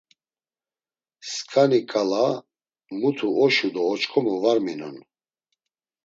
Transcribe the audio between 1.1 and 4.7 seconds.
Skani k̆ala mutu oşu do oç̌k̆omu var